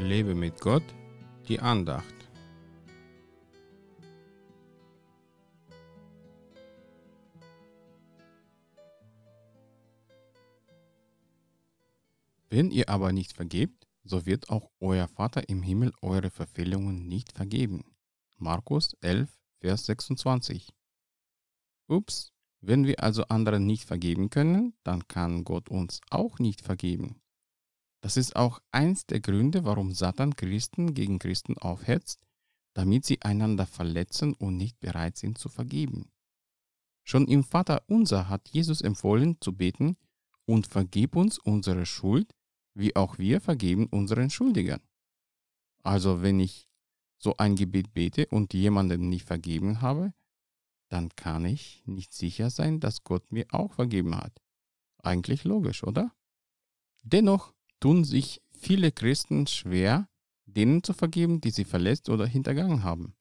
[0.00, 0.82] Lebe mit Gott,
[1.46, 2.14] die Andacht.
[12.48, 17.32] Wenn ihr aber nicht vergebt, so wird auch euer Vater im Himmel eure Verfehlungen nicht
[17.32, 17.84] vergeben.
[18.38, 19.30] Markus 11,
[19.60, 20.72] Vers 26.
[21.86, 27.20] Ups, wenn wir also anderen nicht vergeben können, dann kann Gott uns auch nicht vergeben.
[28.00, 32.20] Das ist auch eins der Gründe, warum Satan Christen gegen Christen aufhetzt,
[32.74, 36.10] damit sie einander verletzen und nicht bereit sind zu vergeben.
[37.04, 39.96] Schon im Vater unser hat Jesus empfohlen zu beten,
[40.50, 42.34] und vergib uns unsere Schuld,
[42.74, 44.82] wie auch wir vergeben unseren Schuldigern.
[45.84, 46.68] Also wenn ich
[47.18, 50.12] so ein Gebet bete und jemandem nicht vergeben habe,
[50.88, 54.42] dann kann ich nicht sicher sein, dass Gott mir auch vergeben hat.
[54.98, 56.12] Eigentlich logisch, oder?
[57.02, 60.08] Dennoch tun sich viele Christen schwer,
[60.44, 63.14] denen zu vergeben, die sie verletzt oder hintergangen haben.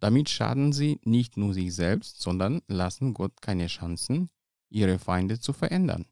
[0.00, 4.30] Damit schaden sie nicht nur sich selbst, sondern lassen Gott keine Chancen,
[4.68, 6.06] ihre Feinde zu verändern.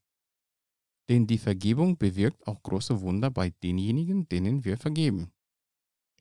[1.09, 5.33] Denn die Vergebung bewirkt auch große Wunder bei denjenigen, denen wir vergeben.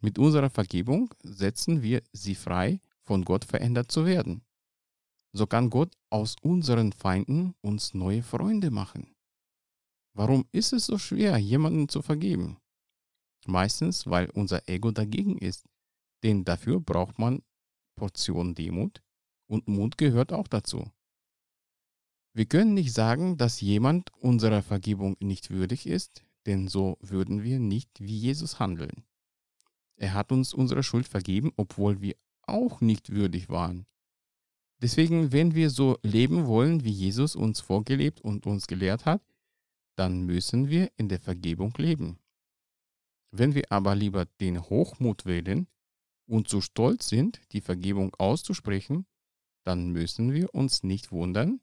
[0.01, 4.43] Mit unserer Vergebung setzen wir sie frei, von Gott verändert zu werden.
[5.31, 9.14] So kann Gott aus unseren Feinden uns neue Freunde machen.
[10.15, 12.57] Warum ist es so schwer, jemanden zu vergeben?
[13.45, 15.67] Meistens, weil unser Ego dagegen ist,
[16.23, 17.43] denn dafür braucht man
[17.95, 19.03] Portion Demut
[19.47, 20.89] und Mut gehört auch dazu.
[22.33, 27.59] Wir können nicht sagen, dass jemand unserer Vergebung nicht würdig ist, denn so würden wir
[27.59, 29.03] nicht wie Jesus handeln.
[29.97, 33.85] Er hat uns unsere Schuld vergeben, obwohl wir auch nicht würdig waren.
[34.81, 39.21] Deswegen, wenn wir so leben wollen, wie Jesus uns vorgelebt und uns gelehrt hat,
[39.95, 42.19] dann müssen wir in der Vergebung leben.
[43.31, 45.67] Wenn wir aber lieber den Hochmut wählen
[46.25, 49.05] und zu stolz sind, die Vergebung auszusprechen,
[49.63, 51.59] dann müssen wir uns nicht wundern,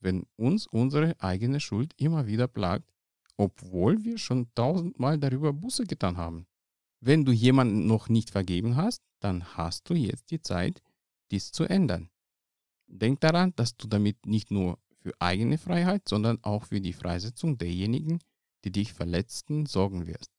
[0.00, 2.92] wenn uns unsere eigene Schuld immer wieder plagt,
[3.36, 6.46] obwohl wir schon tausendmal darüber Buße getan haben.
[7.00, 10.82] Wenn du jemanden noch nicht vergeben hast, dann hast du jetzt die Zeit,
[11.30, 12.10] dies zu ändern.
[12.86, 17.58] Denk daran, dass du damit nicht nur für eigene Freiheit, sondern auch für die Freisetzung
[17.58, 18.18] derjenigen,
[18.64, 20.32] die dich verletzten, sorgen wirst.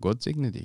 [0.00, 0.60] Gott segne dich.